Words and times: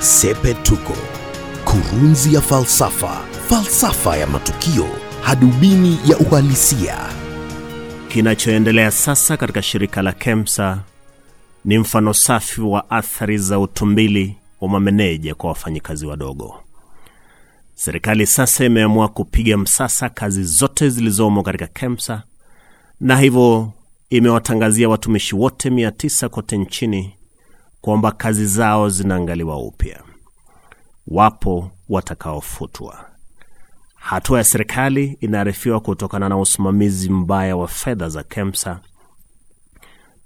Sepetuko, 0.00 0.96
kurunzi 1.64 2.34
ya 2.34 2.40
falsafa, 2.40 3.20
falsafa 3.48 4.16
ya 4.16 4.26
matukio, 4.26 4.86
hadubini 5.22 5.98
ya 6.06 6.18
uhalisia. 6.18 6.96
Kinachoendelea 8.08 8.90
sasa 8.90 9.36
katika 9.36 9.62
shirika 9.62 10.02
la 10.02 10.12
KEMSA 10.12 10.82
ni 11.64 11.78
mfano 11.78 12.14
safi 12.14 12.60
wa 12.60 12.90
athari 12.90 13.38
za 13.38 13.58
utumbili 13.58 14.36
wa 14.60 14.68
mameneja 14.68 15.34
kwa 15.34 15.48
wafanyikazi 15.48 16.06
wadogo. 16.06 16.54
Serikali 17.74 18.26
sasa 18.26 18.64
imeamua 18.64 19.08
kupiga 19.08 19.58
msasa 19.58 20.08
kazi 20.08 20.44
zote 20.44 20.88
zilizomo 20.88 21.42
katika 21.42 21.66
KEMSA 21.66 22.22
na 23.00 23.16
hivyo 23.18 23.72
imewatangazia 24.10 24.88
watumishi 24.88 25.36
wote 25.36 25.70
900 25.70 26.28
kote 26.28 26.56
nchini 26.58 27.14
kwamba 27.80 28.12
kazi 28.12 28.46
zao 28.46 28.88
zinaangaliwa 28.88 29.58
upya. 29.58 30.02
Wapo 31.06 31.70
watakaofutwa. 31.88 33.04
Hatua 33.94 34.38
ya 34.38 34.44
serikali 34.44 35.18
inaarifiwa 35.20 35.80
kutokana 35.80 36.28
na 36.28 36.38
usimamizi 36.38 37.10
mbaya 37.10 37.56
wa 37.56 37.68
fedha 37.68 38.08
za 38.08 38.22
KEMSA, 38.22 38.80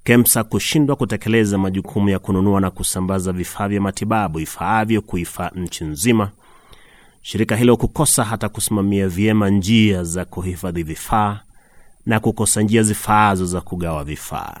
KEMSA 0.03 0.43
kushindwa 0.43 0.95
kutekeleza 0.95 1.57
majukumu 1.57 2.09
ya 2.09 2.19
kununua 2.19 2.61
na 2.61 2.71
kusambaza 2.71 3.31
vifaa 3.31 3.67
vya 3.67 3.81
matibabu 3.81 4.39
ifaavyo 4.39 5.01
kuifaa 5.01 5.49
nchi 5.55 5.83
nzima, 5.83 6.31
shirika 7.21 7.55
hilo 7.55 7.77
kukosa 7.77 8.23
hata 8.23 8.49
kusimamia 8.49 9.07
vyema 9.07 9.49
njia 9.49 10.03
za 10.03 10.25
kuhifadhi 10.25 10.83
vifaa 10.83 11.39
na 12.05 12.19
kukosa 12.19 12.61
njia 12.61 12.83
zifaazo 12.83 13.45
za 13.45 13.61
kugawa 13.61 14.03
vifaa. 14.03 14.57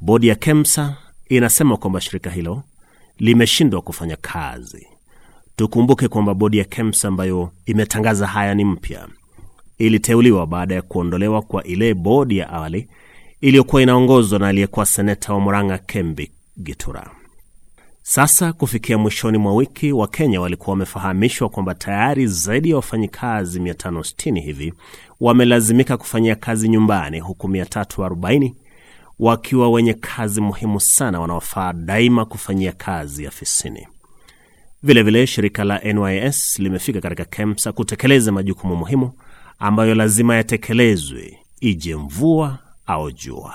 Bodi 0.00 0.28
ya 0.28 0.34
KEMSA 0.34 0.96
inasema 1.36 1.76
kwamba 1.76 2.00
shirika 2.00 2.30
hilo 2.30 2.62
limeshindwa 3.18 3.80
kufanya 3.82 4.16
kazi. 4.16 4.86
Tukumbuke 5.56 6.08
kwamba 6.08 6.34
bodi 6.34 6.58
ya 6.58 6.64
KEMSA 6.64 7.08
ambayo 7.08 7.50
imetangaza 7.66 8.26
haya 8.26 8.54
ni 8.54 8.64
mpya, 8.64 9.08
iliteuliwa 9.78 10.46
baada 10.46 10.74
ya 10.74 10.82
kuondolewa 10.82 11.42
kwa 11.42 11.64
ile 11.64 11.94
bodi 11.94 12.38
ya 12.38 12.50
awali 12.50 12.88
iliyokuwa 13.40 13.82
inaongozwa 13.82 14.38
na 14.38 14.48
aliyekuwa 14.48 14.86
seneta 14.86 15.32
wa 15.34 15.40
Murang'a 15.40 15.78
Kembi 15.78 16.32
Gitura. 16.62 17.10
Sasa 18.02 18.52
kufikia 18.52 18.98
mwishoni 18.98 19.38
mwa 19.38 19.54
wiki, 19.54 19.92
Wakenya 19.92 20.40
walikuwa 20.40 20.70
wamefahamishwa 20.72 21.48
kwamba 21.48 21.74
tayari 21.74 22.26
zaidi 22.26 22.70
ya 22.70 22.76
wafanyikazi 22.76 23.60
560 23.60 24.40
hivi 24.40 24.74
wamelazimika 25.20 25.96
kufanyia 25.96 26.34
kazi 26.36 26.68
nyumbani, 26.68 27.20
huku 27.20 27.48
340 27.48 28.52
wakiwa 29.22 29.70
wenye 29.70 29.94
kazi 29.94 30.40
muhimu 30.40 30.80
sana 30.80 31.20
wanaofaa 31.20 31.72
daima 31.72 32.24
kufanyia 32.24 32.72
kazi 32.72 33.26
afisini. 33.26 33.88
Vilevile 34.82 35.18
vile, 35.18 35.26
shirika 35.26 35.64
la 35.64 35.78
NYS 35.92 36.58
limefika 36.58 37.00
katika 37.00 37.24
KEMSA 37.24 37.72
kutekeleza 37.72 38.32
majukumu 38.32 38.76
muhimu 38.76 39.12
ambayo 39.58 39.94
lazima 39.94 40.36
yatekelezwe 40.36 41.38
ije 41.60 41.96
mvua 41.96 42.58
au 42.86 43.10
jua. 43.12 43.54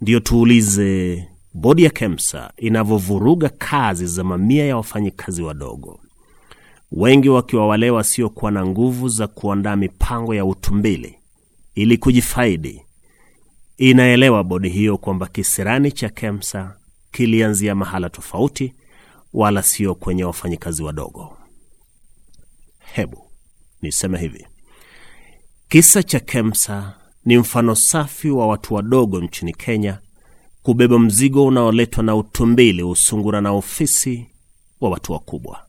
Ndiyo 0.00 0.20
tuulize 0.20 1.24
bodi 1.54 1.82
ya 1.84 1.90
KEMSA 1.90 2.52
inavyovuruga 2.56 3.48
kazi 3.48 4.06
za 4.06 4.24
mamia 4.24 4.66
ya 4.66 4.76
wafanyikazi 4.76 5.42
wadogo, 5.42 6.00
wengi 6.92 7.28
wakiwa 7.28 7.66
wale 7.66 7.90
wasiokuwa 7.90 8.50
na 8.50 8.66
nguvu 8.66 9.08
za 9.08 9.26
kuandaa 9.26 9.76
mipango 9.76 10.34
ya 10.34 10.44
utumbili 10.44 11.14
ili 11.74 11.98
kujifaidi. 11.98 12.85
Inaelewa 13.78 14.44
bodi 14.44 14.68
hiyo 14.68 14.98
kwamba 14.98 15.26
kisirani 15.26 15.92
cha 15.92 16.08
KEMSA 16.08 16.76
kilianzia 17.12 17.74
mahala 17.74 18.10
tofauti, 18.10 18.74
wala 19.32 19.62
sio 19.62 19.94
kwenye 19.94 20.24
wafanyikazi 20.24 20.82
wadogo. 20.82 21.36
Hebu 22.78 23.30
niseme 23.82 24.18
hivi, 24.18 24.46
kisa 25.68 26.02
cha 26.02 26.20
KEMSA 26.20 26.94
ni 27.24 27.38
mfano 27.38 27.74
safi 27.74 28.30
wa 28.30 28.46
watu 28.46 28.74
wadogo 28.74 29.20
nchini 29.20 29.52
Kenya 29.52 29.98
kubeba 30.62 30.98
mzigo 30.98 31.46
unaoletwa 31.46 32.02
na 32.04 32.16
utumbili, 32.16 32.82
usungura 32.82 33.40
na 33.40 33.52
ofisi 33.52 34.26
wa 34.80 34.90
watu 34.90 35.12
wakubwa. 35.12 35.66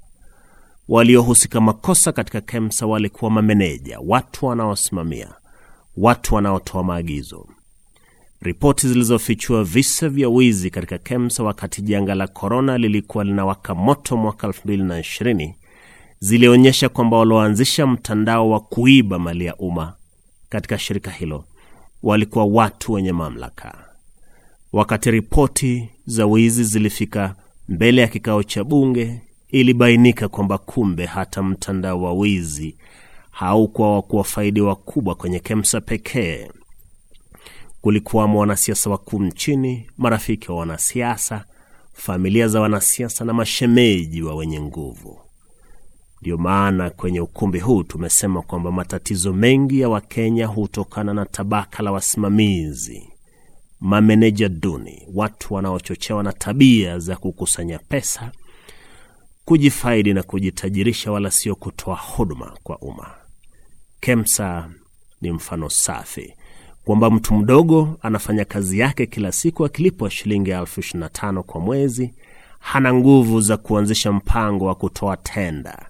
Waliohusika 0.87 1.61
makosa 1.61 2.11
katika 2.11 2.41
KEMSA 2.41 2.85
walikuwa 2.85 3.31
mameneja, 3.31 3.99
watu 3.99 4.45
wanaosimamia, 4.45 5.33
watu 5.97 6.35
wanaotoa 6.35 6.83
maagizo. 6.83 7.47
Ripoti 8.41 8.87
zilizofichua 8.87 9.63
visa 9.63 10.09
vya 10.09 10.29
wizi 10.29 10.69
katika 10.69 10.97
KEMSA 10.97 11.43
wakati 11.43 11.81
janga 11.81 12.15
la 12.15 12.27
korona 12.27 12.77
lilikuwa 12.77 13.23
linawaka 13.23 13.75
moto 13.75 14.17
mwaka 14.17 14.47
2020 14.47 15.53
zilionyesha 16.19 16.89
kwamba 16.89 17.17
walioanzisha 17.17 17.87
mtandao 17.87 18.49
wa 18.49 18.59
kuiba 18.59 19.19
mali 19.19 19.45
ya 19.45 19.55
umma 19.55 19.93
katika 20.49 20.77
shirika 20.79 21.11
hilo 21.11 21.45
walikuwa 22.03 22.45
watu 22.45 22.93
wenye 22.93 23.11
mamlaka. 23.11 23.73
Wakati 24.73 25.11
ripoti 25.11 25.89
za 26.05 26.25
wizi 26.25 26.63
zilifika 26.63 27.35
mbele 27.69 28.01
ya 28.01 28.07
kikao 28.07 28.43
cha 28.43 28.63
bunge, 28.63 29.21
ilibainika 29.49 30.27
kwamba 30.27 30.57
kumbe 30.57 31.05
hata 31.05 31.43
mtandao 31.43 32.01
wa 32.01 32.13
wizi 32.13 32.77
haukuwa 33.31 33.93
wa 33.95 34.01
kuwafaidi 34.01 34.61
wakubwa 34.61 35.15
kwenye 35.15 35.39
KEMSA 35.39 35.81
pekee. 35.81 36.47
Kulikuwamo 37.87 38.39
wanasiasa 38.39 38.89
wakuu 38.89 39.19
nchini, 39.23 39.89
marafiki 39.97 40.51
wa 40.51 40.57
wanasiasa, 40.57 41.45
familia 41.93 42.47
za 42.47 42.61
wanasiasa 42.61 43.25
na 43.25 43.33
mashemeji 43.33 44.21
wa 44.21 44.35
wenye 44.35 44.61
nguvu. 44.61 45.19
Ndiyo 46.21 46.37
maana 46.37 46.89
kwenye 46.89 47.21
ukumbi 47.21 47.59
huu 47.59 47.83
tumesema 47.83 48.41
kwamba 48.41 48.71
matatizo 48.71 49.33
mengi 49.33 49.79
ya 49.79 49.89
Wakenya 49.89 50.47
hutokana 50.47 51.13
na 51.13 51.25
tabaka 51.25 51.83
la 51.83 51.91
wasimamizi, 51.91 53.09
mameneja 53.79 54.49
duni, 54.49 55.07
watu 55.13 55.53
wanaochochewa 55.53 56.23
na 56.23 56.33
tabia 56.33 56.99
za 56.99 57.15
kukusanya 57.15 57.79
pesa, 57.79 58.31
kujifaidi 59.45 60.13
na 60.13 60.23
kujitajirisha, 60.23 61.11
wala 61.11 61.31
sio 61.31 61.55
kutoa 61.55 61.95
huduma 61.95 62.57
kwa 62.63 62.77
umma. 62.79 63.15
KEMSA 63.99 64.69
ni 65.21 65.31
mfano 65.31 65.69
safi 65.69 66.33
kwamba 66.87 67.09
mtu 67.09 67.33
mdogo 67.33 67.97
anafanya 68.01 68.45
kazi 68.45 68.79
yake 68.79 69.05
kila 69.05 69.31
siku 69.31 69.65
akilipwa 69.65 70.09
shilingi 70.09 70.49
elfu 70.51 70.79
ishirini 70.79 70.99
na 71.03 71.09
tano 71.09 71.43
kwa 71.43 71.61
mwezi, 71.61 72.13
hana 72.59 72.93
nguvu 72.93 73.41
za 73.41 73.57
kuanzisha 73.57 74.11
mpango 74.11 74.65
wa 74.65 74.75
kutoa 74.75 75.17
tenda. 75.17 75.85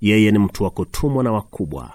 Yeye 0.00 0.30
ni 0.30 0.38
mtu 0.38 0.64
wa 0.64 0.70
kutumwa 0.70 1.24
na 1.24 1.32
wakubwa. 1.32 1.90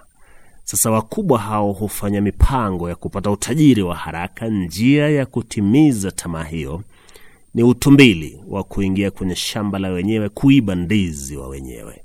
Sasa 0.64 0.92
wakubwa 0.92 1.40
hao 1.40 1.72
hufanya 1.72 2.22
mipango 2.22 2.90
ya 2.90 2.96
kupata 2.96 3.32
utajiri 3.32 3.82
wa 3.82 3.96
haraka. 3.96 4.48
Njia 4.48 5.10
ya 5.10 5.26
kutimiza 5.26 6.12
tamaa 6.12 6.44
hiyo 6.44 6.82
ni 7.54 7.64
utumbili 7.64 8.40
wa 8.48 8.64
kuingia 8.64 9.12
kwenye 9.12 9.36
shamba 9.36 9.80
la 9.80 9.90
wenyewe, 9.90 10.30
kuiba 10.30 10.76
ndizi 10.76 11.38
wa 11.38 11.48
wenyewe. 11.48 12.02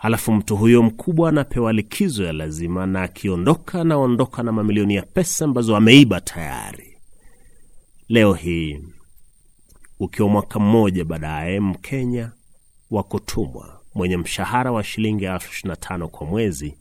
Halafu 0.00 0.32
mtu 0.32 0.56
huyo 0.56 0.82
mkubwa 0.82 1.28
anapewa 1.28 1.72
likizo 1.72 2.24
ya 2.24 2.32
lazima, 2.32 2.86
na 2.86 3.02
akiondoka 3.02 3.80
anaondoka 3.80 4.42
na 4.42 4.52
mamilioni 4.52 4.94
ya 4.94 5.02
pesa 5.02 5.44
ambazo 5.44 5.76
ameiba 5.76 6.20
tayari. 6.20 6.96
Leo 8.08 8.32
hii 8.34 8.80
ukiwa 9.98 10.28
mwaka 10.28 10.58
mmoja 10.58 11.04
baadaye, 11.04 11.60
Mkenya 11.60 12.32
wa 12.90 13.02
kutumwa 13.02 13.80
mwenye 13.94 14.16
mshahara 14.16 14.72
wa 14.72 14.84
shilingi 14.84 15.24
elfu 15.24 15.50
ishirini 15.52 15.68
na 15.70 15.76
tano 15.76 16.08
kwa 16.08 16.26
mwezi 16.26 16.74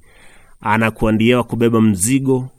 anakuandia 0.61 1.37
wa 1.37 1.43
kubeba 1.43 1.81
mzigo 1.81 2.49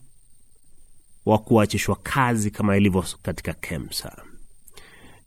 wa 1.27 1.39
kuachishwa 1.39 1.97
kazi 2.03 2.51
kama 2.51 2.77
ilivyo 2.77 3.05
katika 3.23 3.53
KEMSA. 3.53 4.23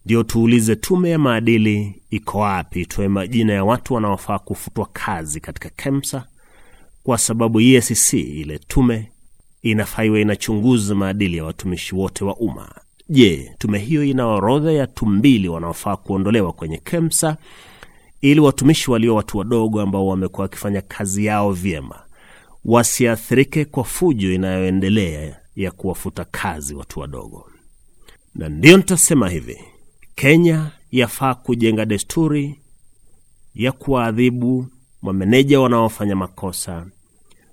Ndio 0.06 0.24
tuulize, 0.24 0.76
tume 0.76 1.10
ya 1.10 1.20
maadili 1.20 2.02
iko 2.10 2.40
wapi? 2.40 2.82
Itoe 2.82 3.08
majina 3.08 3.54
ya 3.54 3.64
watu 3.64 3.94
wanaofaa 3.94 4.40
kufutwa 4.40 4.86
kazi 4.94 5.40
katika 5.40 5.70
KEMSA, 5.70 6.28
kwa 7.04 7.18
sababu 7.18 7.62
EACC 7.62 8.14
ile 8.14 8.60
tume 8.60 9.12
inafaa 9.62 10.04
inachunguza 10.04 10.96
maadili 10.96 11.38
ya 11.38 11.46
watumishi 11.46 11.96
wote 11.96 12.26
wa 12.26 12.36
umma, 12.36 12.76
Je, 13.10 13.52
tume 13.58 13.80
hiyo 13.80 14.04
ina 14.04 14.28
orodha 14.28 14.72
ya 14.72 14.88
tumbili 14.88 15.48
wanaofaa 15.50 15.96
kuondolewa 15.96 16.54
kwenye 16.54 16.78
KEMSA 16.78 17.38
ili 18.22 18.40
watumishi 18.40 18.92
walio 18.92 19.16
watu 19.16 19.38
wadogo 19.38 19.82
ambao 19.82 20.08
wamekuwa 20.08 20.42
wakifanya 20.44 20.82
kazi 20.82 21.26
yao 21.26 21.52
vyema 21.52 22.00
wasiathirike 22.66 23.66
kwa 23.66 23.84
fujo 23.84 24.34
inayoendelea 24.34 25.40
ya 25.56 25.72
kuwafuta 25.72 26.26
kazi 26.26 26.76
watu 26.76 27.00
wadogo. 27.00 27.50
Na 28.36 28.50
ndiyo 28.50 28.78
nitasema 28.78 29.30
hivi, 29.30 29.58
Kenya 30.15 30.71
yafaa 30.92 31.33
kujenga 31.36 31.86
desturi 31.86 32.60
ya 33.56 33.71
kuwaadhibu 33.71 34.68
mameneja 35.01 35.60
wanaofanya 35.60 36.15
makosa, 36.15 36.86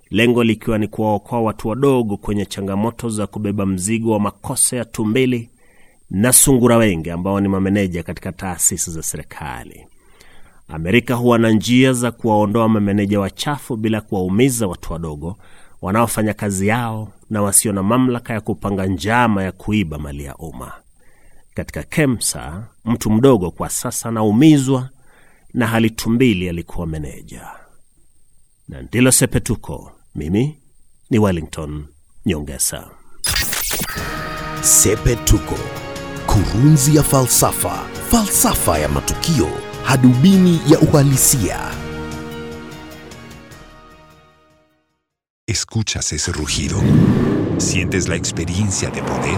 lengo 0.09 0.43
likiwa 0.43 0.77
ni 0.77 0.87
kuwaokoa 0.87 1.41
watu 1.41 1.67
wadogo 1.67 2.17
kwenye 2.17 2.45
changamoto 2.45 3.09
za 3.09 3.27
kubeba 3.27 3.65
mzigo 3.65 4.11
wa 4.11 4.19
makosa 4.19 4.77
ya 4.77 4.85
tumbili 4.85 5.49
na 6.09 6.33
sungura 6.33 6.77
wengi 6.77 7.09
ambao 7.09 7.39
ni 7.39 7.47
mameneja 7.47 8.03
katika 8.03 8.31
taasisi 8.31 8.91
za 8.91 9.03
serikali. 9.03 9.87
Amerika 10.67 11.15
huwa 11.15 11.37
na 11.37 11.51
njia 11.51 11.93
za 11.93 12.11
kuwaondoa 12.11 12.69
mameneja 12.69 13.19
wachafu 13.19 13.75
bila 13.77 14.01
kuwaumiza 14.01 14.67
watu 14.67 14.93
wadogo 14.93 15.37
wanaofanya 15.81 16.33
kazi 16.33 16.67
yao 16.67 17.11
na 17.29 17.41
wasio 17.41 17.73
na 17.73 17.83
mamlaka 17.83 18.33
ya 18.33 18.41
kupanga 18.41 18.85
njama 18.85 19.43
ya 19.43 19.51
kuiba 19.51 19.97
mali 19.97 20.23
ya 20.23 20.35
umma. 20.35 20.71
Katika 21.61 21.83
KEMSA, 21.83 22.63
mtu 22.85 23.11
mdogo 23.11 23.51
kwa 23.51 23.69
sasa 23.69 24.09
anaumizwa 24.09 24.89
na 25.53 25.67
hali 25.67 25.89
tumbili 25.89 26.49
alikuwa 26.49 26.87
meneja. 26.87 27.47
Na 28.67 28.81
ndilo 28.81 29.11
Sepetuko. 29.11 29.91
Mimi 30.15 30.57
ni 31.09 31.19
Wellington 31.19 31.85
Nyongesa. 32.25 32.89
Sepetuko, 34.61 35.55
kurunzi 36.25 36.95
ya 36.95 37.03
falsafa, 37.03 37.85
falsafa 38.09 38.77
ya 38.77 38.89
matukio, 38.89 39.47
hadubini 39.83 40.59
ya 40.69 40.79
uhalisia. 40.79 41.59
Escuchas 45.47 46.13
ese 46.13 46.31
rugido. 46.31 46.81
Sientes 47.57 48.07
la 48.07 48.15
experiencia 48.15 48.89
de 48.89 49.01
poder, 49.01 49.37